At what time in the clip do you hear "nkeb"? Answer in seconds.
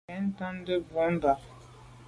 0.07-0.23